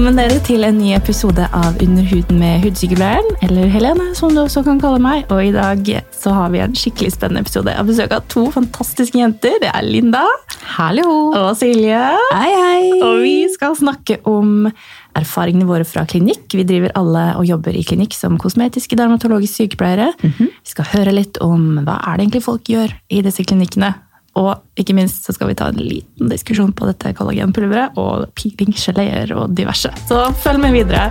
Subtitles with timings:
[0.00, 4.38] Velkommen dere til en ny episode av Under huden med hudsykepleieren, eller Helene, som du
[4.40, 5.26] også kan kalle meg.
[5.28, 7.68] Og i dag så har vi en skikkelig spennende episode.
[7.68, 9.58] Jeg har besøk av to fantastiske jenter.
[9.60, 10.24] Det er Linda
[10.78, 11.04] Hallo!
[11.36, 12.00] og Silje.
[12.32, 12.80] Hei, hei!
[12.96, 14.70] Og vi skal snakke om
[15.20, 16.48] erfaringene våre fra klinikk.
[16.48, 20.14] Vi driver alle og jobber i klinikk som kosmetiske dermatologiske sykepleiere.
[20.24, 23.98] Vi skal høre litt om hva er det egentlig folk gjør i disse klinikkene.
[24.38, 28.76] Og ikke minst så skal vi ta en liten diskusjon på dette kollagenpulveret og peeling,
[28.78, 29.90] geleer og diverse.
[30.06, 31.08] Så følg med videre.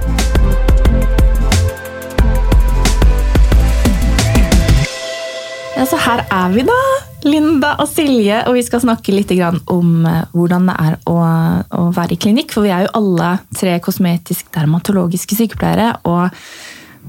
[5.80, 6.80] Ja, så her er vi da,
[7.24, 9.32] Linda og Silje, og vi skal snakke litt
[9.72, 12.52] om eh, hvordan det er å være i klinikk.
[12.56, 16.36] For vi er jo alle tre kosmetisk-dermatologiske sykepleiere og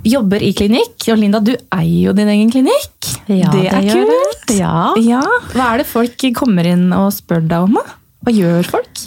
[0.07, 0.97] jobber i klinikk.
[1.13, 3.11] Og Linda, du eier jo din egen klinikk.
[3.31, 4.47] Ja, det er det gjør kult.
[4.49, 4.59] Det.
[4.61, 4.77] Ja.
[5.05, 5.23] ja.
[5.55, 7.77] Hva er det folk kommer inn og spør deg om?
[7.81, 7.85] da?
[8.27, 9.05] Hva gjør folk?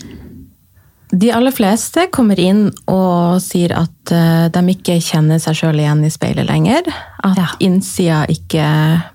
[1.13, 6.01] De aller fleste kommer inn og sier at eh, de ikke kjenner seg sjøl igjen
[6.07, 6.87] i speilet lenger.
[7.21, 7.49] At Ja.
[7.61, 8.65] innsida ikke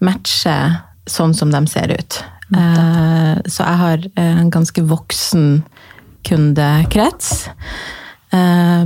[0.06, 2.20] matcher sånn som de ser ut.
[2.54, 5.64] Eh, så jeg har eh, en ganske voksen
[6.28, 7.48] kundekrets.
[8.30, 8.84] Eh,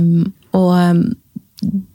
[0.57, 1.03] og eh,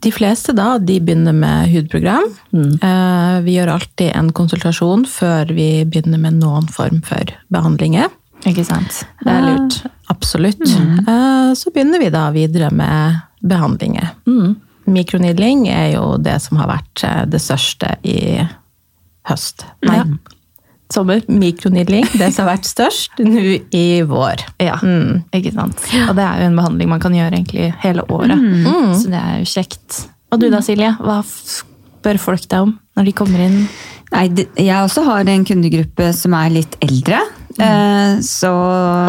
[0.03, 2.25] de fleste da, de begynner med hudprogram.
[2.55, 8.09] Eh, vi gjør alltid en konsultasjon før vi begynner med noen form for behandlinger.
[8.47, 9.01] Ikke sant?
[9.23, 9.79] Det er lurt.
[9.85, 10.61] Eh, Absolutt.
[10.63, 14.13] Eh, Så begynner vi da videre med behandlinger.
[14.27, 14.55] Mm.
[14.89, 18.39] Mikronidling er jo det som har vært det største i
[19.29, 19.65] høst.
[19.85, 20.05] Nei, Ja.
[20.91, 21.21] Sommer.
[21.29, 23.43] mikronidling, det som har vært størst nå
[23.77, 24.41] i vår.
[24.59, 25.23] Ja, Mm.
[25.37, 25.77] ikke sant.
[26.09, 28.37] Og det er jo en behandling man kan gjøre egentlig hele året.
[28.39, 28.95] Mm.
[28.97, 29.99] Så det er jo kjekt.
[30.31, 30.95] Og du da, Silje?
[30.99, 33.67] Hva spør folk deg om når de kommer inn?
[34.11, 34.23] Nei,
[34.57, 37.19] jeg også har en kundegruppe som er litt eldre.
[37.59, 38.49] Eh, så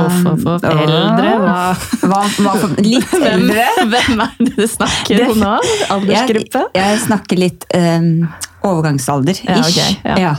[0.04, 0.64] uff, uff.
[0.66, 1.32] Eldre?
[1.40, 1.56] Hva?
[2.02, 3.64] Hva, hva for, litt eldre?
[3.88, 5.56] hvem er det du snakker om nå?
[5.96, 6.66] Aldersgruppe?
[6.74, 8.28] Jeg, jeg snakker litt um,
[8.68, 9.40] overgangsalder.
[9.46, 10.16] Ja, okay, ok, ja.
[10.26, 10.34] Ja.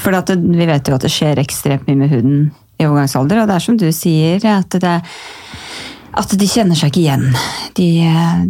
[0.00, 2.38] For det, vi vet jo at det skjer ekstremt mye med huden
[2.78, 3.42] i overgangsalder.
[3.42, 4.96] Og det er som du sier, at, det,
[6.20, 7.26] at de kjenner seg ikke igjen.
[7.78, 7.88] De,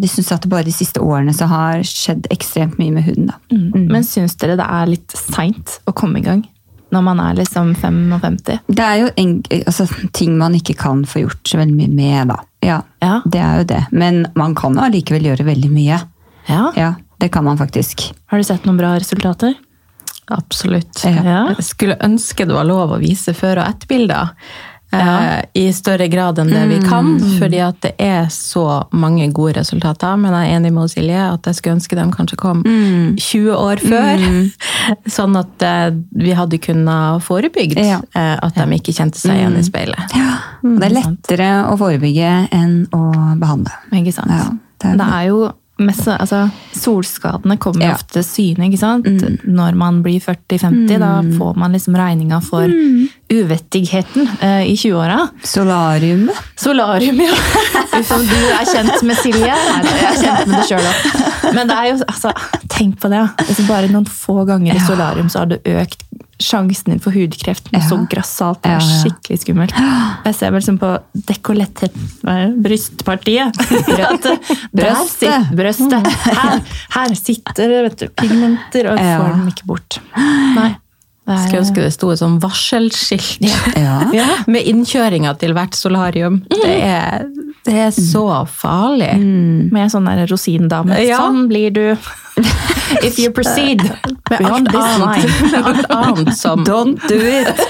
[0.03, 3.31] de syns at det bare de siste årene så har skjedd ekstremt mye med huden.
[3.31, 3.39] Da.
[3.55, 3.87] Mm.
[3.93, 6.45] Men syns dere det er litt seint å komme i gang?
[6.95, 8.37] Når man er liksom 55?
[8.71, 9.33] Det er jo en,
[9.67, 12.43] altså, ting man ikke kan få gjort så veldig mye med, da.
[12.67, 13.21] Ja, Ja.
[13.27, 13.83] Det er jo det.
[13.93, 15.99] Men man kan jo allikevel gjøre veldig mye.
[16.47, 16.73] Ja.
[16.79, 16.93] Ja,
[17.23, 18.13] det kan man faktisk.
[18.31, 19.55] Har du sett noen bra resultater?
[20.35, 21.05] Absolutt.
[21.05, 21.43] Ja.
[21.55, 24.33] Jeg skulle ønske det var lov å vise før- og etterbilder.
[24.95, 25.43] Ja.
[25.53, 27.09] I større grad enn det vi kan,
[27.41, 30.15] fordi at det er så mange gode resultater.
[30.17, 32.63] Men jeg er enig med Silje at jeg skulle ønske de kanskje kom
[33.19, 34.25] 20 år før.
[35.19, 37.99] Sånn at eh, vi hadde kunnet forebygd Ja.
[38.15, 40.17] eh, at de ikke kjente seg igjen i speilet.
[40.17, 40.39] Ja.
[40.63, 43.03] det er lettere å forebygge enn å
[43.43, 43.75] behandle.
[43.93, 44.33] Ikke sant?
[44.81, 45.47] Det er det er jo
[45.79, 47.95] mest, altså, Solskadene kommer Ja.
[47.99, 49.07] ofte til syne ikke sant?
[49.45, 50.99] når man blir 40-50.
[51.03, 52.71] Da får man liksom regninga for
[53.33, 55.29] uvettigheten uh, i 20-åra.
[55.45, 56.31] Solarium.
[56.57, 57.33] Solarium, ja.
[57.99, 59.53] Uff, du er kjent med Silje.
[59.53, 61.53] Jeg er kjent med det sjøl òg.
[61.57, 62.33] Men det er jo, altså,
[62.73, 63.23] tenk på det.
[63.25, 63.61] ja.
[63.69, 66.06] Bare noen få ganger i solarium så har du økt
[66.43, 67.81] sjansen din for hudkreft Ja.
[67.89, 68.63] så grassat.
[68.63, 69.03] Det er Ja, ja.
[69.03, 69.75] skikkelig skummelt.
[70.27, 71.93] Jeg ser vel som på dekollettet
[72.63, 73.57] brystpartiet.
[74.77, 75.51] Brøstet.
[75.57, 76.07] brøstet.
[76.27, 76.61] Her,
[76.97, 79.99] her sitter det vet du, pigmenter, og får dem ikke bort.
[80.17, 80.75] Nei.
[81.27, 83.41] Er- Skulle ønske det sto et sånn varselskilt
[83.87, 83.97] Ja.
[84.15, 84.27] Ja.
[84.47, 86.41] med innkjøringa til hvert solarium.
[86.51, 87.25] Det er,
[87.67, 89.11] det er så farlig.
[89.75, 91.01] Med sånn der rosindame.
[91.03, 91.19] Ja.
[91.25, 91.85] Sånn blir du
[93.03, 93.81] if you proceed
[94.31, 97.63] Med alt, annet, med alt annet som Don't do it!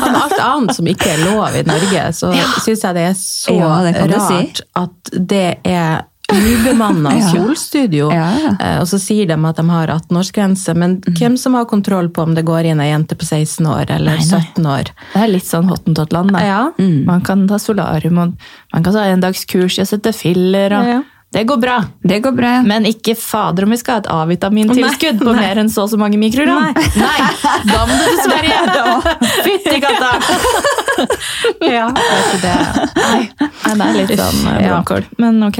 [0.00, 3.16] Med alt annet som ikke er lov i Norge, så synes syns jeg det er
[3.18, 7.28] så Ja, det kan du rart at det er ubemanna Ja.
[7.32, 8.10] kjolestudio.
[8.12, 8.50] Ja, ja.
[8.60, 12.22] Eh, Og så sier de at de har 18-årsgrense, men hvem som har kontroll på
[12.22, 14.40] om det går inn ei jente på 16 år eller Nei, nei.
[14.54, 14.84] 17 år?
[15.14, 16.32] Det er litt sånn hottentottland.
[16.32, 16.38] da.
[16.40, 16.70] Ja.
[16.78, 18.32] Man kan ta solarium, og
[18.74, 20.72] man kan ta endagskurs og sette filler.
[20.72, 21.04] og.
[21.32, 21.84] Det går bra.
[22.06, 22.62] Det går bra.
[22.62, 25.98] Men ikke fader om vi skal ha et A-vitamintilskudd på mer enn så og så
[25.98, 26.72] mange mikrogram.
[26.72, 27.20] Nei.
[27.72, 28.58] Da må du til Sverige!
[29.44, 30.12] Fytti katta!
[31.60, 32.54] Ja, det er ikke det?
[32.96, 33.28] Nei.
[33.74, 34.78] Nei, det er litt sånn eh, Ja.
[35.18, 35.58] Men ok.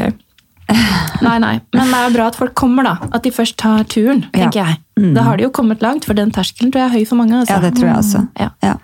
[1.27, 1.55] Nei, nei.
[1.73, 2.97] Men det er jo bra at folk kommer, da.
[3.15, 4.81] At de først tar turen, tenker jeg.
[5.17, 7.39] Da har de jo kommet langt, for den terskelen tror jeg er høy for mange.
[7.41, 7.55] Altså.
[7.55, 8.23] Ja, det tror jeg også.
[8.41, 8.49] Ja.
[8.65, 8.75] Ja.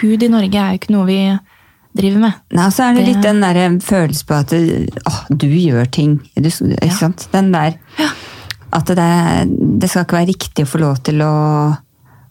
[0.00, 1.18] Hud i Norge er jo ikke noe vi
[1.98, 2.32] driver med.
[2.56, 4.52] Nei, så er det, Det- litt den der følelsen på at
[5.12, 6.14] åh, du gjør ting.
[6.36, 7.28] Du, ikke sant?
[7.32, 7.74] Den der
[8.72, 9.44] At det, er-
[9.78, 11.32] det skal ikke være riktig å få lov til å,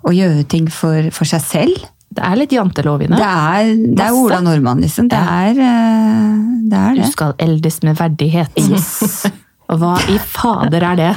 [0.08, 1.84] å gjøre ting for, for seg selv.
[2.12, 3.18] Det er litt jantelov i det.
[3.20, 5.08] Det er, det er Ola Nordmann, liksom.
[5.12, 6.82] Det er eh, det.
[6.82, 8.62] Er Du skal eldes med verdighet.
[9.72, 11.12] Og hva i fader er det?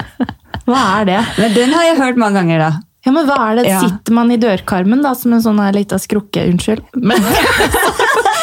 [0.69, 1.21] Hva er det?
[1.41, 2.73] Men den har jeg hørt mange ganger, da.
[3.05, 3.65] Ja, men hva er det?
[3.69, 3.81] Ja.
[3.83, 6.47] Sitter man i dørkarmen da, som en sånn lita skrukke?
[6.53, 6.87] Unnskyld.
[6.95, 7.21] Men,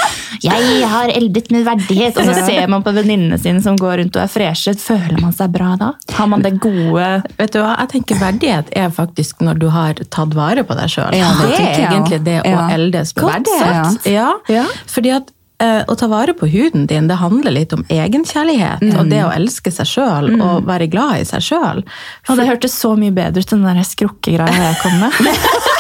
[0.41, 2.17] jeg har eldet med verdighet.
[2.17, 4.75] Og så ser man på venninnene sine som går rundt og er freshe.
[4.81, 5.91] Føler man seg bra da?
[6.17, 9.99] Har man det gode Vet du hva, jeg tenker Verdighet er faktisk når du har
[10.13, 11.13] tatt vare på deg sjøl.
[11.17, 14.09] Ja, det det er egentlig det å eldes med Godt verdighet.
[14.11, 14.31] Ja.
[14.51, 14.65] Ja.
[14.89, 15.31] Fordi at
[15.61, 18.85] eh, å ta vare på huden din, det handler litt om egenkjærlighet.
[18.97, 21.83] Og det å elske seg sjøl og være glad i seg sjøl.
[22.27, 25.21] Og det hørtes så mye bedre ut, enn den skrukkegreia jeg kom med.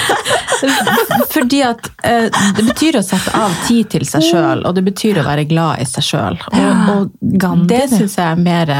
[1.34, 2.26] Fordi at eh,
[2.56, 5.80] det betyr å sette av tid til seg sjøl, og det betyr å være glad
[5.82, 6.40] i seg sjøl.
[6.50, 7.14] Og,
[7.46, 8.74] og det syns jeg er mer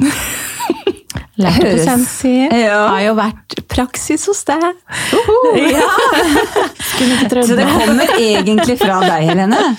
[1.40, 2.28] Lærte.
[2.52, 2.78] Ja.
[2.92, 4.60] Har jo vært praksis hos deg.
[4.60, 5.58] Uh -huh.
[5.74, 5.88] ja.
[7.42, 9.76] Så det kommer egentlig fra deg, Helene.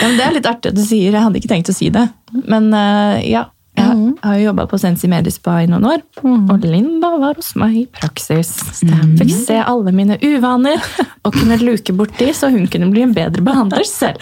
[0.00, 1.88] Ja, men det er litt artig at du sier Jeg hadde ikke tenkt å si
[1.90, 2.08] det.
[2.32, 3.48] Men eh, ja.
[3.78, 6.02] Jeg har jo jobba på Sensi Mediespa i noen år.
[6.24, 8.50] Og Linda var hos meg i praksis.
[8.82, 10.82] Fikk se alle mine uvaner
[11.24, 14.18] og kunne luke bort de, så hun kunne bli en bedre behandler selv.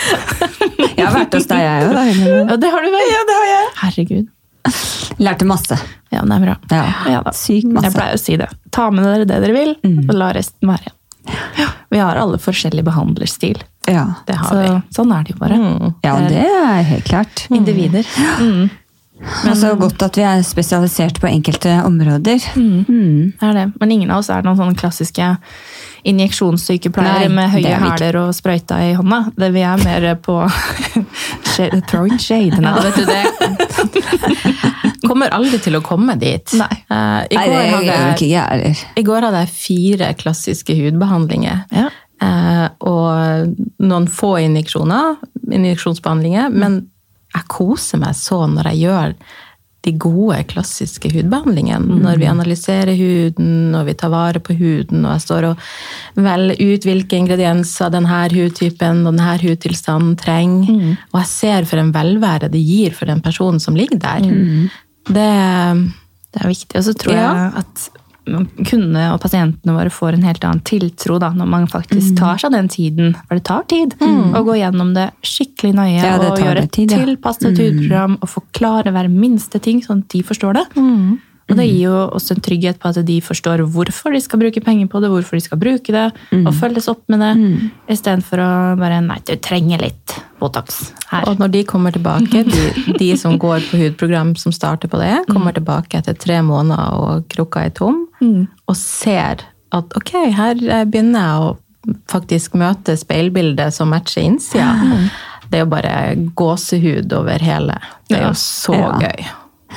[0.97, 2.25] Jeg har vært hos deg, jeg òg.
[2.53, 3.07] Ja, det har du vel?
[3.13, 3.71] Ja, det har jeg.
[3.83, 4.33] Herregud.
[5.23, 5.77] Lærte masse.
[6.13, 6.55] Ja, det er bra.
[7.09, 7.33] Ja, da.
[7.37, 8.49] sykt Jeg pleier å si det.
[8.75, 9.75] Ta med dere det dere vil,
[10.09, 11.73] og la resten være igjen.
[11.91, 13.61] Vi har alle forskjellig behandlerstil.
[13.87, 14.03] Ja.
[14.27, 14.71] Det har Så, vi.
[14.95, 15.57] sånn er det jo bare.
[16.03, 17.45] ja, det er helt klart.
[17.55, 18.07] Individer.
[18.43, 18.67] Mm.
[19.17, 22.43] Men så godt at vi er spesialisert på enkelte områder.
[22.57, 23.33] Mm.
[23.41, 23.67] Det er det.
[23.81, 25.31] Men ingen av oss er noen sånne klassiske
[26.07, 29.23] injeksjonssykepleiere med høye er hæler og sprøyta i hånda.
[29.39, 30.37] Det vi er mer på
[31.89, 32.61] throwing shade.
[32.63, 33.25] Nei, vet du det
[35.07, 36.53] Kommer aldri til å komme dit.
[36.59, 36.73] Nei.
[36.91, 38.83] uh, i, Nei, går det gjør hadde ikke jeg heller.
[38.99, 41.63] I går hadde jeg fire klassiske hudbehandlinger.
[41.75, 41.87] Ja.
[42.23, 43.55] Uh, og
[43.87, 45.17] noen få injeksjoner,
[45.47, 46.51] injeksjonsbehandlinger.
[46.53, 46.81] Men
[47.37, 49.15] jeg koser meg så når jeg gjør
[49.87, 52.01] de gode, klassiske hudbehandlingene.
[52.03, 55.61] Når vi analyserer huden, når vi tar vare på huden, og jeg står og
[56.27, 60.97] velger ut hvilke ingredienser denne hudtypen og denne hudtilstanden trenger.
[61.13, 64.27] Og jeg ser for en velvære det gir for den personen som ligger der.
[65.07, 65.31] Det
[66.37, 66.77] Det er viktig.
[66.77, 67.33] Og så tror Ja.
[67.33, 67.89] jeg at
[68.27, 72.17] kundene og pasientene våre får en helt annen tiltro da, når man faktisk Mm.
[72.19, 73.15] tar seg den tiden.
[73.29, 76.73] For det tar tid å gå gjennom det skikkelig nøye Ja, det og gjøre et
[76.73, 77.05] tid, et ja.
[77.05, 77.17] Mm.
[77.17, 80.67] tilpasset og forklare hver minste ting, sånn at de forstår det.
[81.49, 84.61] Og det gir jo også en trygghet på at de forstår hvorfor de skal bruke
[84.65, 86.47] penger på det, hvorfor de skal bruke det, Mm.
[86.49, 88.49] og følges opp med det, istedenfor å
[88.81, 91.23] bare Nei, du trenger litt Botox her.
[91.29, 95.21] Og når de kommer tilbake, de, de som går på hudprogram som starter på det,
[95.31, 98.09] kommer tilbake etter tre måneder og krukka er tom,
[98.67, 101.57] og ser at ok, her eh, begynner jeg å
[102.11, 104.75] faktisk møte speilbildet som matcher innsida.
[105.49, 105.95] Det er jo bare
[106.35, 107.77] gåsehud over hele.
[108.11, 108.93] Det er jo så Ja.
[108.99, 109.27] gøy.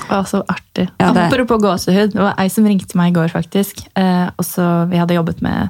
[0.10, 0.88] Å, så artig.
[1.00, 2.14] Ja, det- Apropos gåsehud.
[2.16, 3.84] Det var ei som ringte meg i går, faktisk.
[3.96, 5.70] Eh, og så Vi hadde jobbet med,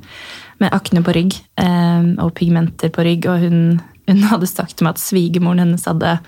[0.59, 3.25] med akne på rygg eh, og pigmenter på rygg.
[3.27, 6.19] Og hun, hun hadde sagt til meg at svigermoren hennes hadde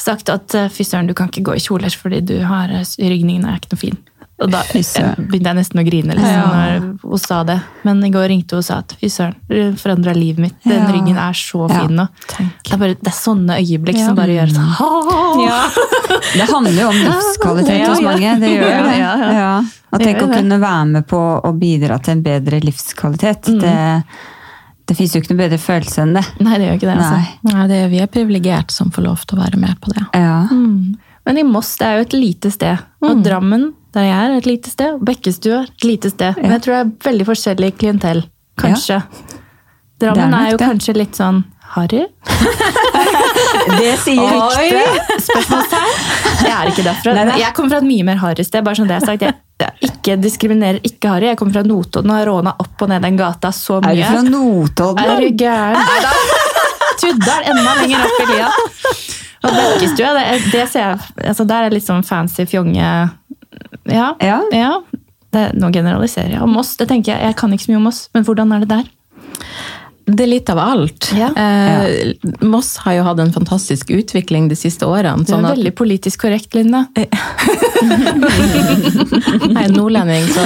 [0.00, 2.82] sagt at eh, fy søren, du kan ikke gå i kjoler fordi du har eh,
[2.98, 3.98] rygningen er ikke noe fin.
[4.44, 6.44] Og da begynte jeg nesten å grine liksom, Ja.
[6.52, 7.56] når hun sa det.
[7.86, 10.56] Men i går ringte hun og sa at fy søren, det forandra livet mitt.
[10.64, 10.90] Den Ja.
[10.92, 12.06] ryggen er så fin nå.
[12.36, 14.06] Det er, bare, det er sånne øyeblikk Ja.
[14.06, 14.70] som bare gjør sånn!
[16.34, 18.36] Det handler jo om livskvalitet hos mange.
[18.40, 18.98] Det gjør Ja, det.
[18.98, 19.32] ja, ja.
[19.32, 19.62] Ja.
[19.94, 23.50] Og tenk å kunne være med på å bidra til en bedre livskvalitet.
[23.54, 23.60] Mm.
[23.62, 24.04] Det,
[24.90, 26.24] det fins jo ikke noe bedre følelse enn det.
[26.40, 26.96] Nei, det gjør ikke det.
[26.98, 27.20] altså.
[27.20, 27.54] Nei.
[27.54, 30.04] Nei, det er, vi er privilegerte som får lov til å være med på det.
[30.18, 30.40] Ja.
[31.24, 32.78] Men i Moss det er jo et lite sted.
[33.04, 35.00] Og Drammen, der jeg er, et lite sted.
[35.06, 36.38] Bekkestua et lite sted.
[36.42, 38.24] Men jeg tror det er veldig forskjellig klientell.
[38.60, 39.00] Kanskje.
[40.02, 40.68] Drammen er er, jo det.
[40.68, 42.04] kanskje litt sånn harry.
[43.64, 45.22] Det sier ryktet.
[45.24, 45.94] Spørsmålstegn.
[46.44, 47.14] Jeg er ikke derfra.
[47.16, 47.38] Nei, nei.
[47.40, 48.64] Jeg kommer fra et mye mer harry sted.
[48.66, 49.24] bare sånn det er sagt.
[49.24, 51.30] Jeg, jeg ikke diskriminerer ikke harry.
[51.30, 53.94] Jeg kommer fra Notodden og har råna opp og ned den gata så mye.
[53.94, 55.12] Er du fra Notodden?
[55.14, 55.80] Er du gæren?
[57.00, 58.50] Tuddal enda lenger opp i lia.
[59.44, 60.24] Og Bekkestua, det,
[60.54, 62.90] det ser jeg altså Der er litt sånn fancy fjonge
[63.90, 64.14] Ja.
[64.50, 64.72] Ja.
[65.34, 66.42] Det, nå generaliserer jeg.
[66.44, 68.60] Og Moss, det tenker jeg, jeg kan ikke så mye om Moss, men hvordan er
[68.64, 68.84] det der?
[70.04, 71.08] Det er litt av alt.
[71.16, 71.30] Ja.
[71.32, 72.12] Eh,
[72.44, 75.24] Moss har jo hatt en fantastisk utvikling de siste årene.
[75.24, 76.84] Du er veldig at- politisk korrekt, Linda.
[79.44, 80.44] Jeg er nordlending, så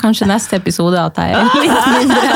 [0.00, 2.20] kanskje neste episode at jeg er litt mindre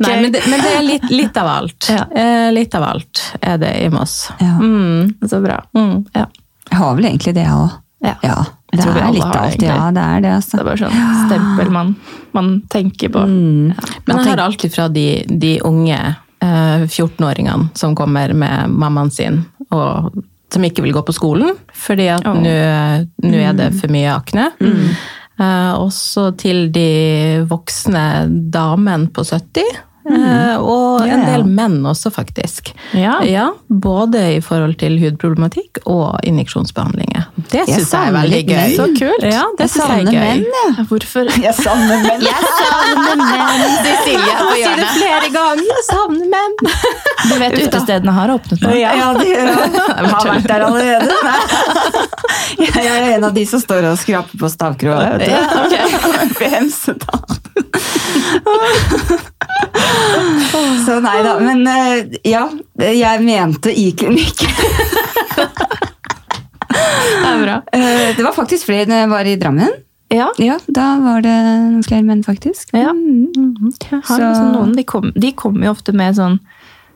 [0.04, 1.88] Nei, men det, men det er litt, litt av alt.
[1.90, 2.04] Ja.
[2.14, 4.30] Eh, litt av alt er det i Moss.
[4.40, 4.56] Ja.
[4.62, 5.14] Mm.
[5.28, 5.58] Så bra.
[5.76, 6.04] Mm.
[6.16, 6.26] Ja.
[6.70, 7.76] Jeg har vel egentlig det, jeg òg.
[8.00, 8.14] Ja.
[8.24, 8.38] Ja.
[8.70, 9.76] Det er alle litt av alt, ja.
[9.92, 10.56] Det er det, altså.
[10.56, 11.94] Det er bare sånn stempel man,
[12.36, 13.22] man tenker på.
[13.26, 13.72] Mm.
[14.06, 19.42] Men jeg har alltid fra de, de unge eh, 14-åringene som kommer med mammaen sin,
[19.74, 20.12] og
[20.50, 22.38] som ikke vil gå på skolen, fordi at oh.
[22.38, 24.50] nå er det for mye akne.
[25.40, 26.88] Eh, også til de
[27.50, 28.06] voksne
[28.54, 29.78] damene på 70.
[30.08, 32.72] eh, og en del menn også, faktisk.
[32.96, 33.50] Ja.
[33.68, 37.26] Både i forhold til hudproblematikk og injeksjonsbehandlinger.
[37.50, 38.74] Det syns jeg er veldig gøy.
[38.78, 39.24] Så kult.
[39.26, 40.86] Ja, det Jeg er savner menn, jeg.
[40.90, 41.24] Hvorfor?
[41.46, 42.22] Jeg savner menn.
[42.24, 43.64] Jeg savner menn!
[43.86, 44.90] Cecilie på hjørnet.
[44.96, 45.66] flere ganger.
[45.70, 46.54] Jeg savner menn.
[47.30, 48.72] Du vet utestedene har åpnet nå.
[48.80, 49.28] Ja, de
[50.10, 51.12] har vært der allerede.
[51.26, 51.40] Nei.
[52.60, 55.18] Jeg er en av de som står og skraper på stavkroa.
[55.18, 55.32] vet du.
[55.32, 55.86] Ja, okay.
[56.36, 57.20] For Hemsedal.
[60.86, 61.36] Så nei da.
[61.42, 62.46] Men eh, ja,
[62.80, 64.40] jeg mente i klinikk.
[66.70, 67.56] Det er bra.
[67.72, 69.72] Eh, Det var faktisk flere når jeg var i Drammen.
[70.10, 70.28] Ja.
[70.42, 71.34] Ja, da var det
[71.70, 72.72] noen flere menn, faktisk.
[72.74, 72.90] Ja.
[72.90, 73.70] Mm.
[73.78, 76.40] Så- liksom noen, de, kom, de kommer jo ofte med sånn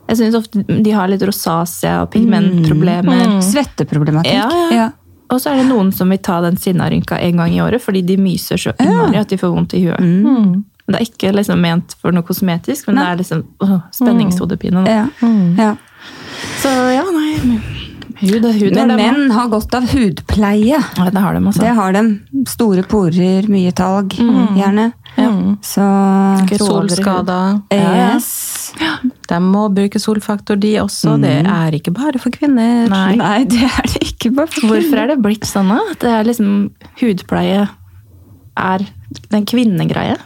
[0.08, 3.40] Jeg syns ofte de har litt rosacea og pigmentproblemer.
[3.40, 4.34] Svetteproblematikk.
[4.34, 4.68] Ja, ja.
[4.76, 4.88] Ja.
[5.32, 8.02] Og så er det noen som vil ta den sinnarynka en gang i året fordi
[8.04, 10.64] de myser så innmari at de får vondt i huet.
[10.86, 13.04] Men Det er ikke liksom ment for noe kosmetisk, men Nei.
[13.04, 14.84] det er liksom åh, spenningshodepine.
[14.84, 14.98] da.
[15.00, 15.30] Ja.
[15.58, 15.70] Ja.
[16.60, 17.60] Så ja, nei
[18.20, 20.78] Hud, hud Men menn har godt av hudpleie.
[20.78, 21.60] Ja, det har de også.
[21.64, 22.02] Det har de.
[22.48, 24.14] Store porer, mye talg,
[24.54, 24.92] gjerne.
[25.64, 25.84] Så
[26.60, 27.60] Solskader.
[27.74, 28.72] Yes.
[29.28, 31.16] De må bruke solfaktor, de også.
[31.22, 32.86] Det er ikke bare for kvinner.
[32.92, 33.16] Nei.
[33.18, 34.32] Nei, det er det ikke.
[34.34, 34.76] Bare for kvinner.
[34.78, 35.74] Hvorfor er det blitt sånn?
[35.74, 35.80] da?
[35.92, 36.54] At det er liksom
[37.02, 37.64] hudpleie
[38.54, 38.86] er
[39.34, 40.16] en kvinnegreie?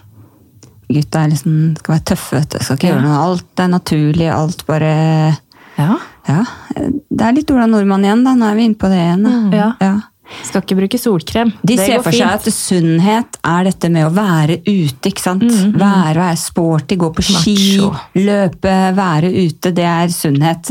[0.88, 2.58] Gutta er liksom, skal være tøffe, vet du.
[2.64, 2.92] Skal ikke Ja.
[2.94, 3.18] gjøre noe.
[3.28, 5.38] Alt er naturlig, alt bare
[5.78, 5.96] Ja.
[6.28, 6.42] Ja.
[6.74, 8.34] Det er litt Ola Nordmann igjen, da.
[8.34, 9.22] Nå er vi inne på det igjen.
[9.24, 9.56] da.
[9.56, 9.72] ja.
[9.80, 9.96] Ja.
[10.44, 11.52] Skal ikke bruke solkrem.
[11.64, 12.32] De Det ser for seg fint.
[12.34, 15.42] at sunnhet er dette med å være ute, ikke sant?
[15.72, 17.94] Være, og være sporty, gå på ski, Macho.
[18.14, 19.72] løpe, være ute.
[19.72, 20.68] Det er sunnhet.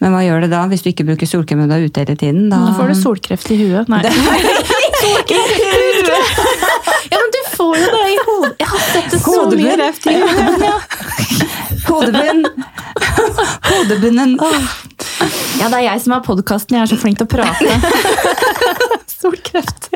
[0.00, 2.16] Men hva gjør det da hvis du ikke bruker solkrem og du er ute hele
[2.16, 2.50] tiden?
[2.50, 3.88] Da, Da får du solkreft i huet.
[3.88, 4.02] Nei.
[5.00, 6.12] solkreft i du
[7.60, 8.52] får jo det i hodet.
[8.62, 9.76] Jeg har sett det så mye.
[9.76, 10.16] Kreft i.
[10.64, 10.76] Ja.
[11.90, 12.44] Hodebunn!
[13.70, 14.36] Hodebunnen.
[15.60, 16.78] ja, det er jeg som har podkasten.
[16.78, 17.70] Jeg er så flink til å prate.
[19.20, 19.90] Solkreft.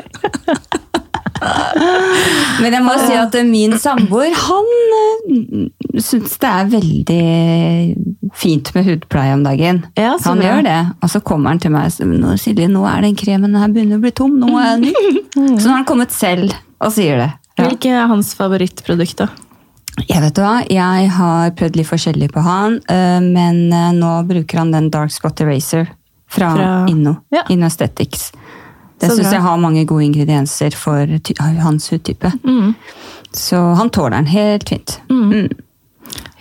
[2.61, 7.25] Men jeg må si at eh, min samboer, han uh, syns det er veldig
[8.35, 9.83] fint med hudpleie om dagen.
[9.99, 10.79] Ja, han gjør det.
[11.03, 13.99] Og så kommer han til meg og sier Silje, nå er den kremen her begynner
[13.99, 14.37] å bli tom.
[14.41, 15.25] Nå er den ny.
[15.59, 17.31] Så nå har han kommet selv og sier det.
[17.55, 19.29] Hvilke er hans favorittprodukt, da?
[20.09, 24.59] Jeg vet hva, jeg har prøvd litt forskjellig på han, eh, men eh, nå bruker
[24.59, 25.85] han den Dark Spot Eraser
[26.27, 27.15] fra, Fra- Inno.
[27.31, 27.45] Ja.
[27.53, 28.31] Inno Aesthetics.
[28.99, 31.07] Det syns jeg har mange gode ingredienser for
[31.63, 32.31] hans hudtype.
[32.43, 32.73] Mm.
[33.35, 34.97] Så han tåler den helt fint.
[35.11, 35.49] Mm.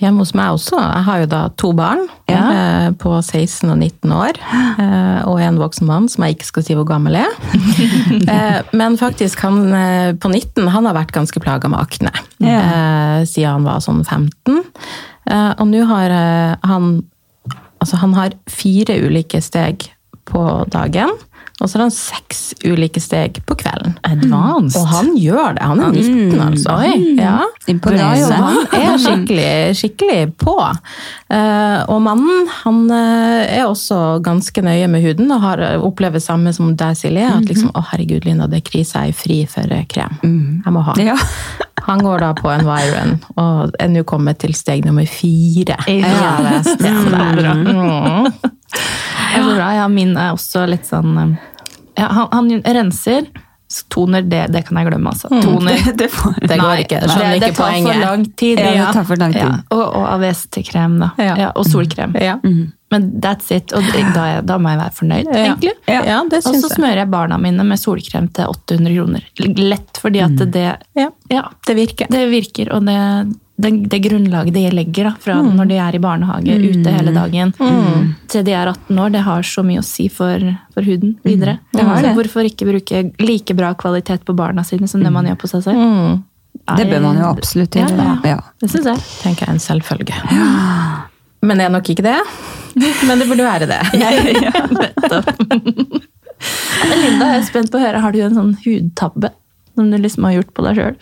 [0.03, 0.77] Hjemme hos meg også.
[0.81, 2.41] Jeg har jo da to barn Ja.
[2.51, 4.39] eh, på 16 og 19 år.
[4.83, 7.31] Eh, og en voksen mann som jeg ikke skal si hvor gammel er.
[8.35, 12.13] eh, men faktisk, han eh, på 19 han har vært ganske plaga med akne.
[12.43, 12.61] Ja.
[12.61, 14.61] Eh, siden han var sånn 15.
[15.31, 16.17] Eh, og nå har
[16.67, 16.95] han
[17.85, 19.83] Altså, han har fire ulike steg
[20.31, 20.41] på
[20.73, 21.11] dagen.
[21.61, 23.95] Og så har han seks ulike steg på kvelden.
[24.03, 24.77] Advanced.
[24.81, 25.67] Og han gjør det.
[25.71, 26.75] Han er 19, altså.
[27.15, 27.37] Ja.
[27.71, 28.39] Imponerende.
[28.41, 30.57] Han er skikkelig, skikkelig på.
[31.31, 36.53] Eh, og mannen han eh, er også ganske nøye med huden og har opplever samme
[36.57, 37.29] som deg, Silje.
[37.39, 40.19] At liksom, å herregud, Linda, det er krise, jeg er fri for eh, krem.
[40.25, 40.99] Jeg må ha.
[41.01, 41.17] Ja.
[41.85, 45.77] Han går da på Environ og er nå kommet til steg nummer fire.
[45.91, 48.33] Ja, det er stemmer.
[48.73, 48.79] Mm.
[49.35, 49.73] Det er så bra.
[49.75, 51.35] Ja, min er også litt sånn um,
[51.99, 53.27] ja, han, han renser.
[53.91, 55.29] Toner, det, det kan jeg glemme, altså.
[55.43, 55.75] Toner.
[55.75, 57.01] Det, det, får, Det går ikke.
[57.01, 57.91] Jeg det, det ikke tar poenget.
[57.91, 58.61] for lang tid.
[58.61, 59.43] Ja, det tar for lang tid.
[59.43, 61.11] Ja, og, og AVS-krem, da.
[61.19, 61.37] Ja.
[61.41, 62.15] Ja, og solkrem.
[62.23, 62.37] Ja.
[62.95, 63.75] Men that's it.
[63.75, 65.73] Og da, da må jeg være fornøyd, egentlig.
[65.91, 66.03] Ja.
[66.07, 69.27] ja, det Og så smører jeg barna mine med solkrem til 800 kroner.
[69.59, 72.13] Lett, fordi at det, Ja, ja, det virker.
[72.13, 72.71] det virker.
[72.77, 72.99] Og det,
[73.57, 77.53] det, det grunnlaget de legger da, fra når de er i barnehage, ute hele dagen,
[78.31, 80.39] til de er 18 år, det har så mye å si for,
[80.75, 81.59] for huden videre.
[81.71, 82.15] Det har det.
[82.19, 85.63] hvorfor ikke bruke like bra kvalitet på barna sine som det man gjør på seg
[85.69, 85.79] selv?
[85.79, 86.15] Mm.
[86.81, 87.95] det bør man jo absolutt gjøre.
[87.95, 88.19] ja.
[88.35, 88.41] Ja.
[88.59, 88.99] Det syns jeg.
[89.23, 90.15] tenker jeg en selvfølge.
[91.45, 92.21] Men det er nok ikke det.
[93.07, 93.83] Men det burde være det.
[97.05, 99.31] Linda, jeg er spent på å høre, har du en sånn hudtabbe
[99.75, 100.97] som du liksom har gjort på deg sjøl?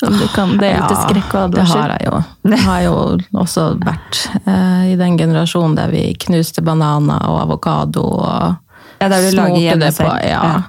[0.00, 2.20] Som du kan dele til skrekk og det har jeg jo.
[2.52, 2.94] Det har jo
[3.42, 8.56] også vært eh, i den generasjonen der vi knuste bananer og avokado og
[9.00, 10.02] Ja, der du lager hjemme det på.
[10.02, 10.24] selv.
[10.26, 10.42] Ja.
[10.54, 10.62] Ja.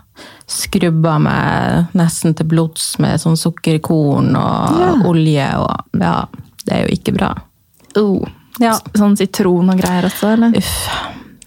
[0.50, 4.90] skrubba meg nesten til blods med sånn sukkerkorn og Ja.
[5.06, 6.26] olje og Ja,
[6.66, 7.36] det er jo ikke bra.
[7.98, 8.26] Uh,
[8.60, 8.74] Ja.
[8.98, 10.52] Sånn sitron og greier også, eller?
[10.58, 10.90] Uff.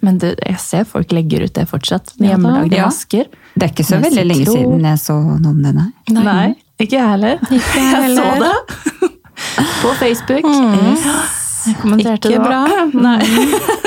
[0.03, 2.15] Men det, jeg ser folk legger ut det fortsatt.
[2.19, 2.89] Hjemmelagde Ja.
[2.91, 3.29] masker.
[3.55, 5.91] Det er ikke så veldig lenge siden jeg så noen det, nei.
[6.17, 6.55] Nei.
[6.81, 7.39] ikke jeg heller.
[7.53, 9.13] Ikke jeg Jeg så det
[9.83, 10.45] på Facebook.
[10.49, 10.97] Mm.
[11.63, 12.63] Jeg kommenterte Ikke det bra.
[13.07, 13.23] Nei.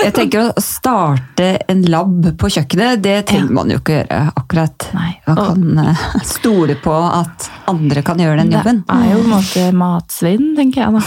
[0.06, 4.88] Jeg tenker å starte en lab på kjøkkenet, det trenger man jo ikke gjøre akkurat.
[4.96, 5.10] Nei.
[5.28, 8.84] Man kan og, stole på at andre kan gjøre den jobben.
[8.88, 11.04] Det er jo på en måte matsvinn, tenker jeg da.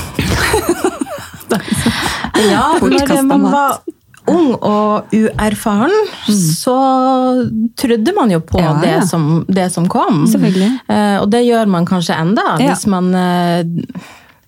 [2.38, 3.48] Ja, det man
[4.30, 5.94] ung og uerfaren,
[6.34, 6.76] så
[7.78, 8.78] trodde man jo på Ja, ja.
[8.84, 10.24] Det, som, det som kom.
[10.28, 12.72] Eh, og det gjør man kanskje enda, Ja.
[12.72, 13.64] hvis man eh,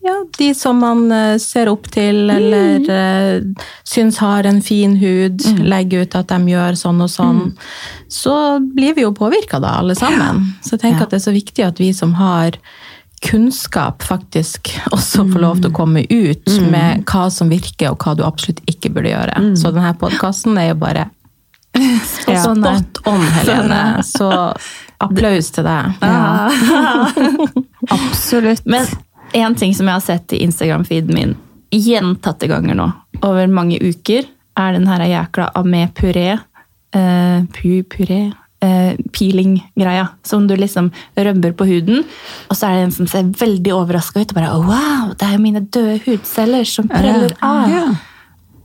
[0.00, 5.44] ja, de som man eh, ser opp til, eller uh, syns har en fin hud,
[5.60, 7.42] legger ut at de gjør sånn og sånn,
[8.08, 10.54] så blir vi jo påvirka da, alle sammen.
[10.64, 11.04] Så jeg tenker Ja.
[11.04, 12.56] at det er så viktig at vi som har
[13.24, 18.14] kunnskap, faktisk også får lov til å komme ut med hva som virker, og hva
[18.16, 19.42] du absolutt ikke burde gjøre.
[19.60, 21.08] Så denne podkasten er jo bare
[21.76, 22.40] Ja.
[22.42, 24.02] Spot on, Helene.
[24.02, 24.26] Så
[24.98, 26.00] applaus til deg.
[27.96, 28.66] Absolutt.
[28.66, 28.88] Men
[29.38, 31.36] en ting som jeg har sett i Instagram-feeden min
[31.70, 32.88] gjentatte ganger nå,
[33.22, 34.26] over mange uker,
[34.58, 36.38] er den her jækla amé puré,
[36.90, 38.32] Uh, pu puré,
[38.64, 42.04] eh, peeling-greia, som du liksom rømmer på huden,
[42.48, 45.34] og så er det en som ser veldig overraska ut, og bare wow, det er
[45.36, 47.66] jo mine døde hudceller som preller av.
[47.72, 47.88] Ja.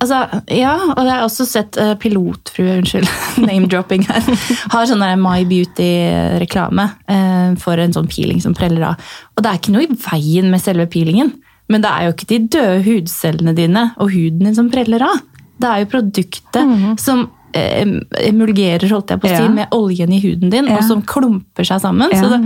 [0.04, 0.18] Altså,
[0.52, 3.08] ja, og jeg har også sett uh, pilotfrue, unnskyld,
[3.48, 4.28] name-dropping her,
[4.74, 9.14] har sånn My Beauty-reklame uh, for en sånn peeling som preller av.
[9.36, 11.32] Og det er ikke noe i veien med selve peelingen,
[11.72, 15.24] men det er jo ikke de døde hudcellene dine og huden din som preller av.
[15.56, 19.50] Det er jo produktet som eh, emulgerer, holdt jeg på å si, Ja.
[19.50, 20.77] med oljen i huden din, Ja.
[20.77, 22.09] og som klumper seg sammen.
[22.12, 22.21] Ja.
[22.21, 22.39] Så da,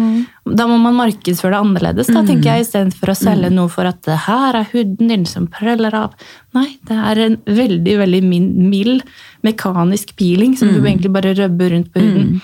[0.55, 4.01] da må man markedsføre det annerledes, da, tenker jeg, istedenfor å selge noe for at
[4.03, 6.13] det her er huden din som preller av.
[6.53, 9.03] Nei, det er en veldig, veldig mild
[9.43, 12.41] mekanisk peeling som du egentlig bare røbber rundt på huden.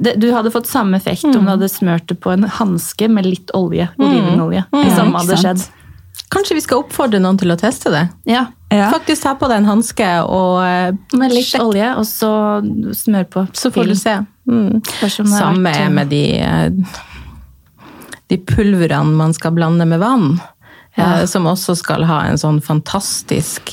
[0.00, 3.26] Det, du hadde fått samme effekt om du hadde smørt det på en hanske med
[3.26, 4.64] litt olje, olivenolje.
[4.70, 5.68] Det samme hadde skjedd.
[6.30, 8.06] Kanskje vi skal oppfordre noen til å teste det?
[8.28, 8.90] Ja, Ja.
[8.92, 12.32] Faktisk ta på deg en hanske og eh, med litt sjekk, olje, og så
[12.92, 13.44] smør på.
[13.56, 14.12] så får du se.
[14.44, 14.82] Mm.
[15.06, 16.68] Er Samme er med de, eh,
[18.28, 20.38] de pulverne man skal blande med vann,
[20.98, 21.20] Ja.
[21.20, 23.72] eh, som også skal ha en sånn fantastisk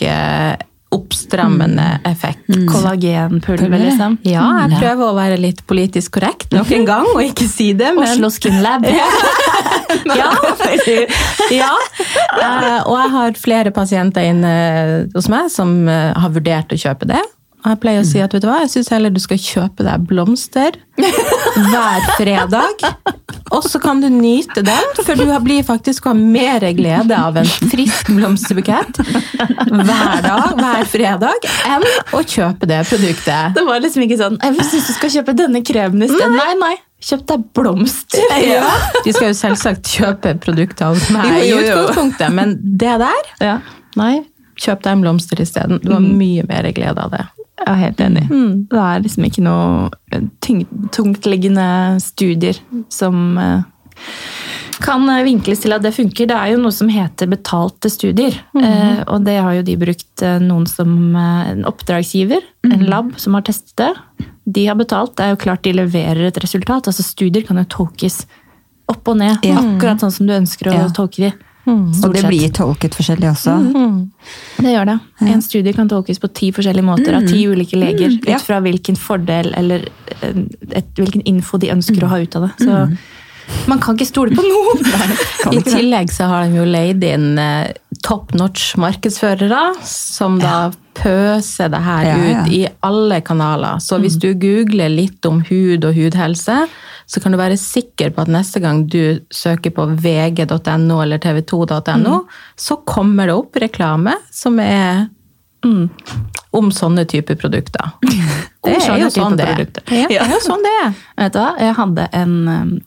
[0.94, 2.46] oppstrammende effekt.
[2.70, 4.18] Kollagenpulver, liksom.
[4.28, 7.92] Ja, jeg prøver å være litt politisk korrekt nok en gang, og ikke si det,
[7.98, 8.86] men Oslo Skin Lab.
[8.90, 10.30] ja.
[11.62, 11.72] ja.
[11.72, 14.54] Eh, og jeg har flere pasienter inne
[15.16, 17.24] hos meg som eh, har vurdert å kjøpe det.
[17.66, 20.04] Jeg pleier å si at vet du hva, jeg syns heller du skal kjøpe deg
[20.10, 22.84] blomster hver fredag.
[23.56, 27.38] Og så kan du nyte den, for du blir faktisk å ha mer glede av
[27.42, 33.56] en frisk blomsterbukett hver dag, hver fredag, enn å kjøpe det produktet.
[33.58, 36.34] Det var liksom ikke sånn Jeg syns du skal kjøpe denne kremen i stedet.
[36.38, 36.74] Nei, nei.
[37.06, 38.24] Kjøp deg blomster.
[38.46, 38.66] Ja.
[39.06, 43.58] De skal jo selvsagt kjøpe produkter av meg i utgangspunktet, men det der Ja.
[44.00, 44.24] Nei,
[44.60, 45.82] kjøp deg en blomster isteden.
[45.84, 47.26] Du har mye mer glede av det.
[47.56, 48.26] Jeg er helt enig.
[48.70, 49.90] Det er liksom ikke noe
[50.44, 51.68] tyng- tungtliggende
[52.04, 52.58] studier
[52.92, 53.62] som eh,
[54.84, 56.28] kan eh, vinkles til at det funker.
[56.28, 58.36] Det er jo noe som heter betalte studier.
[58.60, 63.14] Eh, og det har jo de brukt eh, noen som eh, en oppdragsgiver, en lab
[63.24, 64.28] som har testet det.
[64.46, 65.16] De har betalt.
[65.18, 66.92] Det er jo klart de leverer et resultat.
[66.92, 68.26] Altså Studier kan jo tolkes
[68.92, 69.56] opp og ned, Ja.
[69.64, 70.88] akkurat sånn som du ønsker å Ja.
[70.94, 71.34] tolke de.
[71.68, 72.30] Og det sett.
[72.30, 73.56] blir tolket forskjellig også.
[74.62, 75.00] Det gjør det.
[75.34, 78.36] En studie kan tolkes på ti forskjellige måter av ti ulike leger, Mm, ja.
[78.38, 79.88] ut fra hvilken fordel eller
[80.22, 80.36] eh,
[80.72, 82.52] et, hvilken info de ønsker å ha ut av det.
[82.60, 82.98] Så Mm.
[83.70, 84.86] Man kan ikke stole på noen!
[85.58, 87.74] I tillegg så har de jo leid inn eh,
[88.06, 92.42] top notch markedsførere, som da pøser det her Ja, ja.
[92.46, 93.82] ut i alle kanaler.
[93.84, 96.66] Så hvis du googler litt om hud og hudhelse,
[97.06, 102.22] så kan du være sikker på at neste gang du søker på vg.no eller tv2.no,
[102.58, 105.06] så kommer det opp reklame som er
[106.56, 107.92] om sånne typer produkter.
[108.66, 109.60] Det er jo sånn det er.
[110.10, 110.94] Ja, det er jo sånn det er.
[111.20, 111.52] Vet du hva?
[111.62, 112.32] Jeg hadde en,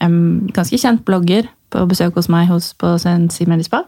[0.03, 0.17] en
[0.57, 3.85] ganske kjent blogger på besøk hos meg hos, på Sensi Medispa.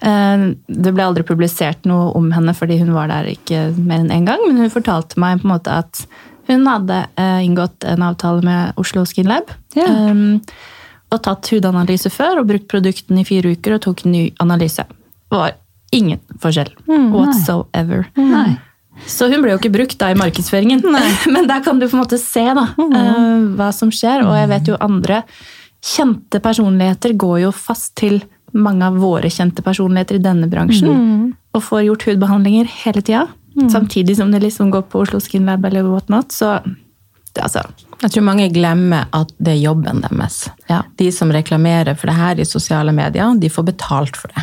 [0.00, 4.14] Eh, Det ble aldri publisert noe om henne fordi hun var der ikke mer enn
[4.16, 6.04] én gang, men hun fortalte meg på en måte at
[6.48, 9.52] hun hadde eh, inngått en avtale med Oslo Skin Lab.
[9.76, 9.90] Ja.
[11.10, 14.88] Og tatt hudanalyse før og brukt produktene i fire uker og tok ny analyse.
[14.88, 15.52] Det var
[15.90, 16.72] ingen forskjell
[17.12, 18.06] whatsoever.
[18.16, 18.58] Nei.
[19.08, 20.82] Så hun ble jo ikke brukt da i markedsføringen.
[21.34, 24.26] Men der kan du på en måte se da, eh, hva som skjer.
[24.26, 25.22] Og jeg vet jo andre
[25.80, 28.20] kjente personligheter går jo fast til
[28.52, 31.32] mange av våre kjente personligheter i denne bransjen.
[31.54, 33.26] Og får gjort hudbehandlinger hele tida.
[33.70, 36.32] Samtidig som det liksom går på Oslo Skin Lab eller whatnot.
[36.32, 36.58] Så
[37.38, 37.60] altså,
[38.02, 40.48] Jeg tror mange glemmer at det er jobben deres.
[40.70, 40.82] Ja.
[40.96, 44.42] De som reklamerer for det her i sosiale medier, de får betalt for det.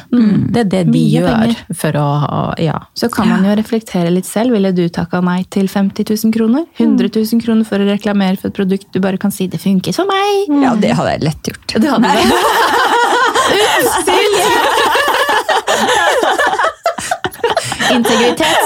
[0.54, 1.56] Det er det de Mye gjør penger.
[1.76, 2.80] for å Ja.
[2.94, 4.52] Så kan man jo reflektere litt selv.
[4.54, 6.66] Ville du takka nei til 50 000 kroner?
[6.78, 9.96] 100 000 kroner for å reklamere for et produkt du bare kan si 'det funket
[9.96, 10.48] for meg'?
[10.64, 11.68] Ja, det hadde jeg lett gjort.
[11.82, 12.34] Det hadde du.
[17.94, 18.58] Integritet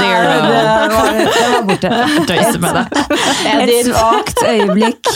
[0.00, 0.30] zero.
[0.30, 0.52] Det
[0.94, 1.90] var, det var borte.
[2.30, 2.86] Tøyse med deg.
[3.56, 5.10] Et svakt øyeblikk.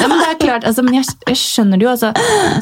[0.00, 1.94] Ja, men det er klart, altså, men jeg, jeg skjønner det jo.
[1.94, 2.12] Altså,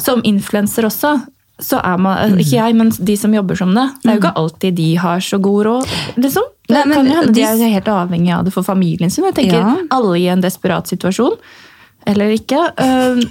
[0.03, 1.15] som influenser også,
[1.59, 3.87] så er man altså, Ikke jeg, men de som jobber som det.
[4.03, 5.95] Det er jo ikke alltid de har så god råd.
[6.23, 6.47] Liksom.
[6.69, 9.25] Det Nei, men kan jo hende de er helt avhengig av det for familien sin.
[9.27, 9.75] Jeg tenker Ja.
[9.95, 11.35] Alle i en desperat situasjon,
[12.07, 13.23] eller ikke, øh,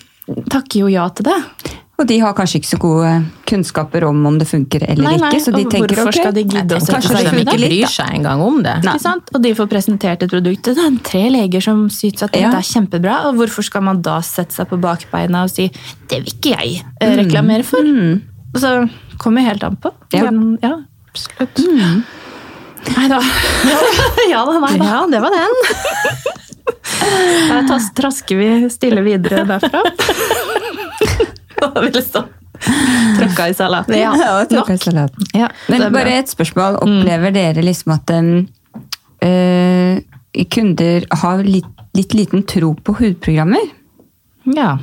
[0.51, 1.39] takker jo ja til det.
[1.99, 3.09] Og de har kanskje ikke så gode
[3.51, 5.41] kunnskaper om om det funker eller Nei, nei, ikke.
[5.43, 7.43] Så de og tenker hvorfor ok, skal de gidde å sette seg de inn i
[7.43, 8.75] ikke bryr seg engang om det.
[8.85, 9.33] Ikke sant?
[9.35, 10.63] Og de får presentert et produkt.
[10.69, 12.53] Det er tre leger som syns at dette Ja.
[12.55, 13.17] er kjempebra.
[13.27, 15.67] Og hvorfor skal man da sette seg på bakbeina og si
[16.07, 18.21] 'det vil ikke jeg eh, reklamere for'?
[18.55, 19.91] Og Så kommer helt an på.
[20.15, 20.31] Ja.
[20.63, 20.79] Ja
[21.11, 21.59] absolutt.
[22.95, 23.19] Nei da.
[24.31, 24.85] ja da, nei da.
[24.85, 25.55] Ja, det var den.
[27.69, 29.83] Da trasker vi stille videre derfra.
[31.67, 32.25] Og ville stå
[33.19, 33.95] tråkka i salaten.
[33.99, 35.27] Ja, og tråkka i salaten.
[35.37, 36.81] Ja, Men bare et spørsmål.
[36.83, 38.11] Opplever dere liksom at
[39.23, 40.01] eh,
[40.51, 43.69] kunder har litt, litt liten tro på hudprogrammer?
[44.57, 44.77] Ja.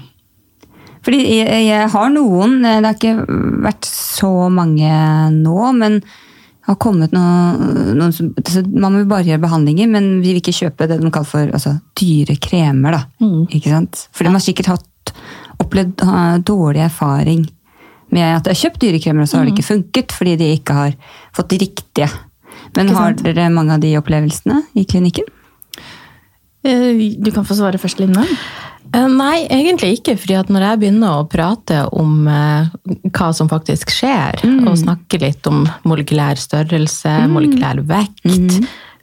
[1.05, 4.91] Fordi jeg, jeg har noen, eh, det har ikke vært så mange
[5.35, 9.85] nå, men det har kommet noe, noen som altså, Man må jo bare gjøre behandlinger,
[9.91, 12.97] men vi vil ikke kjøpe det de kaller for altså, dyre kremer.
[12.97, 13.29] da.
[13.53, 14.07] Ikke sant?
[14.15, 14.88] For de har sikkert hatt,
[15.63, 17.46] opplevd uh, dårlig erfaring
[18.13, 20.76] med at jeg har kjøpt dyrekremer, og så har det ikke funket fordi de ikke
[20.78, 20.94] har
[21.36, 22.10] fått de riktige.
[22.76, 25.28] Men har dere mange av de opplevelsene i klinikken?
[26.65, 28.26] Eh, Du kan få svare først, Line.
[28.94, 30.18] Eh, Nei, egentlig ikke.
[30.18, 32.68] fordi at når jeg begynner å prate om eh,
[33.10, 38.26] hva som faktisk skjer, og snakke litt om molekylær størrelse, molekylær vekt,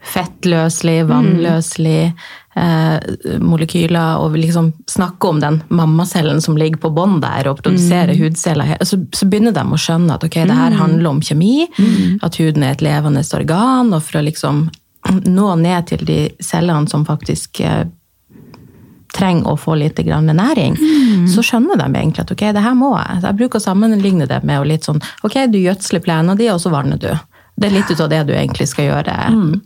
[0.03, 2.13] fettløselig, vannløselig,
[2.57, 8.19] eh, molekyler, og liksom snakke om den mammacellen som ligger på bånn der og produserer
[8.19, 11.69] hudceller, så, så begynner de å skjønne at ok, det her handler om kjemi,
[12.23, 14.69] at huden er et levende organ, og for å liksom
[15.39, 17.85] nå ned til de cellene som faktisk eh,
[19.13, 20.77] trenger å få litt næring,
[21.29, 23.21] så skjønner de egentlig at ok, det her må jeg.
[23.23, 26.73] Jeg bruker å sammenligne det med litt sånn, ok, du gjødsler plenen din, og så
[26.73, 27.11] vanner du.
[27.63, 29.17] Det er litt ut av det du egentlig skal gjøre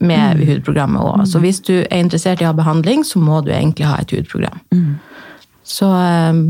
[0.05, 1.25] med hudprogrammet òg.
[1.31, 4.13] Så hvis du er interessert i å ha behandling, så må du egentlig ha et
[4.13, 4.61] hudprogram.
[5.67, 6.41] Så eh,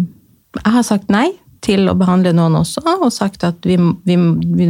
[0.61, 1.29] jeg har sagt nei
[1.67, 4.17] til å behandle noen også, og sagt at vi, vi,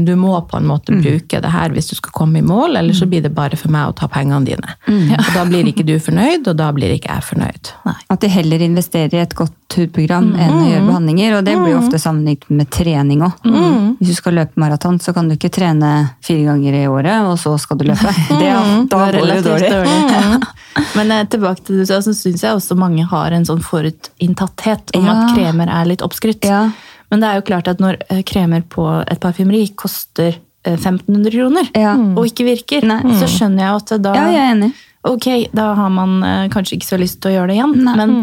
[0.07, 2.97] du må på en måte bruke det her hvis du skal komme i mål, eller
[2.97, 4.77] så blir det bare for meg å ta pengene dine.
[5.19, 7.73] Og da blir ikke du fornøyd, og da blir ikke jeg fornøyd.
[8.13, 11.35] At de heller investerer i et godt hudprogram enn å gjøre behandlinger.
[11.39, 13.33] Og det blir jo ofte sammenlignet med trening òg.
[13.99, 15.91] Hvis du skal løpe maraton, så kan du ikke trene
[16.25, 18.13] fire ganger i året, og så skal du løpe.
[18.41, 18.53] Det,
[18.91, 19.71] da går det relativt dårlig.
[19.73, 20.41] dårlig.
[20.97, 23.63] Men eh, tilbake til det du sa, så syns jeg også mange har en sånn
[23.65, 25.13] forutinntatthet om Ja.
[25.27, 26.45] at kremer er litt oppskrytt.
[26.45, 26.71] Ja.
[27.11, 30.35] Men det er jo klart at når eh, kremer på et parfymeri koster
[30.67, 31.95] eh, 1500 kroner, Ja.
[31.97, 33.01] og ikke virker, Nei.
[33.21, 34.73] så skjønner jeg at da ja, jeg enig.
[35.07, 37.97] Ok, da har man eh, kanskje ikke så lyst til å gjøre det igjen, Nei.
[37.97, 38.17] men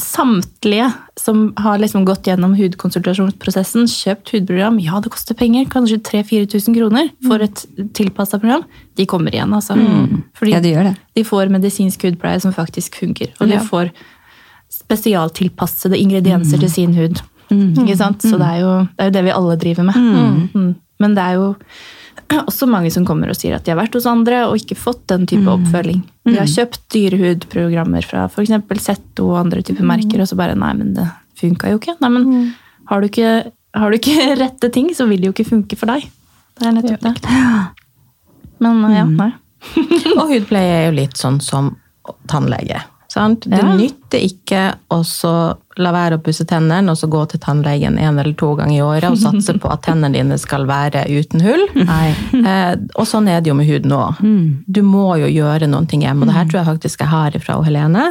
[0.00, 0.88] samtlige
[1.20, 7.10] som har liksom gått gjennom hudkonsultasjonsprosessen, kjøpt hudprogram, ja, det koster penger, kanskje 3000-4000 kroner
[7.28, 7.62] for et
[7.94, 8.64] tilpassa program,
[8.98, 9.76] de kommer igjen, altså.
[10.34, 10.96] Fordi Ja, de, gjør det.
[11.14, 13.60] de får medisinsk hudpleie som faktisk funker, og de Ja.
[13.62, 13.90] får
[14.74, 17.20] spesialtilpassede ingredienser til sin hud.
[17.54, 18.22] Ikke sant?
[18.24, 20.50] Så det er, jo, det er jo det vi alle driver med.
[20.54, 20.74] Mm.
[21.00, 21.54] Men det er jo
[22.32, 25.02] også mange som kommer og sier at de har vært hos andre og ikke fått
[25.12, 26.02] den type oppfølging.
[26.28, 28.54] De har kjøpt dyrehudprogrammer fra f.eks.
[28.84, 31.06] Zetto og andre typer merker, og så bare Nei, men det
[31.40, 31.96] funka jo ikke.
[32.00, 32.50] Nei, men
[32.90, 33.32] har du ikke,
[33.76, 36.08] har du ikke rette ting, så vil det jo ikke funke for deg.
[36.54, 37.40] Det er nettopp det.
[38.64, 39.32] Men ja, nei.
[40.20, 41.72] Og hudpleie er jo litt sånn som
[42.30, 42.82] tannlege.
[43.14, 43.44] Sant?
[43.46, 43.76] Det Ja.
[43.78, 44.98] nytter ikke å
[45.78, 48.82] la være å pusse tennene og så gå til tannlegen en eller to ganger i
[48.82, 51.62] året og satse på at tennene dine skal være uten hull.
[51.78, 54.18] Eh, og sånn er det jo med huden òg.
[54.66, 56.22] Du må jo gjøre noen ting hjemme.
[56.22, 58.06] Og det her tror jeg faktisk jeg har fra Helene.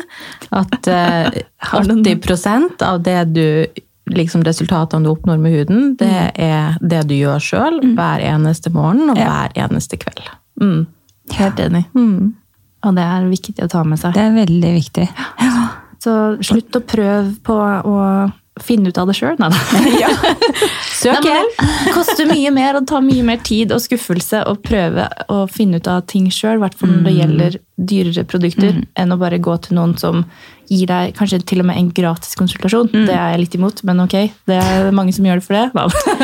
[0.52, 1.42] At eh,
[1.74, 3.68] 80 av det du
[4.12, 9.10] liksom resultatene du oppnår med huden, det er det du gjør sjøl hver eneste morgen
[9.10, 10.26] og hver eneste kveld.
[10.62, 10.86] Mm.
[11.32, 11.86] Helt enig.
[11.96, 12.34] Mm.
[12.84, 14.16] Og det er viktig å ta med seg.
[14.16, 15.10] Det er veldig viktig.
[16.04, 17.98] Så slutt å prøve på å
[18.62, 19.38] finne ut av det sjøl.
[19.42, 19.60] Nei da.
[21.04, 21.62] Søk hjelp!
[21.88, 25.80] Det koster mye mer og tar mye mer tid og skuffelse å prøve å finne
[25.82, 29.40] ut av ting sjøl, i hvert fall når det gjelder dyrere produkter, enn å bare
[29.42, 30.24] gå til noen som
[30.70, 32.88] gir deg kanskje til og med en gratis konsultasjon.
[32.94, 34.14] Det er jeg litt imot, men ok.
[34.48, 35.66] Det er mange som gjør det for det.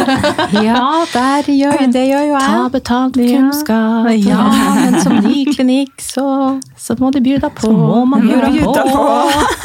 [0.69, 0.83] Ja,
[1.13, 2.71] der gjør, det gjør jo Ta jeg.
[2.77, 3.31] betalt Ja.
[3.33, 4.11] kunnskap.
[4.23, 4.45] Ja,
[4.85, 7.71] men som ny klinikk, så Så må de deg på.
[7.73, 9.07] må man bjuda på.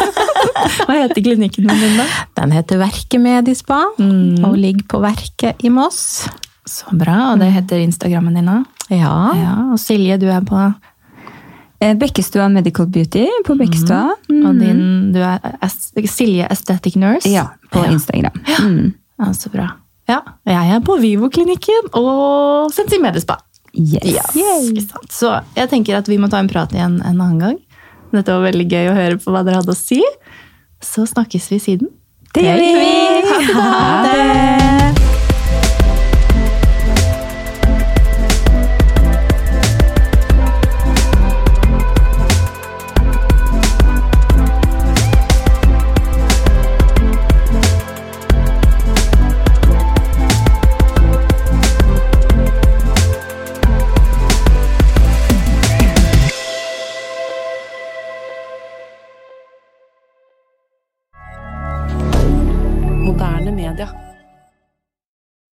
[0.89, 2.05] Hva heter klinikken din, da?
[2.41, 6.27] Den heter Verket Medispa, og ligger på Verket i Moss.
[6.65, 7.33] Så bra.
[7.35, 8.65] Og det heter Instagrammen din òg.
[8.91, 9.15] Ja.
[9.37, 10.57] Ja, og Silje, du er på
[12.01, 14.15] Bekkestua Medical Beauty på Bekkestua.
[14.33, 15.39] Og din, du er
[16.11, 17.29] Silje Aesthetic Nurse.
[17.31, 17.91] Ja, på Ja.
[17.93, 18.33] Instagram.
[18.65, 18.95] Mm.
[19.21, 19.69] Ja, så bra.
[20.09, 23.39] Ja, jeg er på Vivo-klinikken og Sensi Medispa.
[23.75, 24.33] Yes.
[24.89, 25.11] Sant?
[25.11, 27.57] Så jeg tenker at vi må ta en prat igjen en annen gang.
[28.15, 30.01] Dette var veldig gøy å høre på hva dere hadde å si.
[30.85, 31.89] Så snakkes vi siden.
[32.35, 33.55] Det gjør vi!
[33.55, 35.04] Ha det!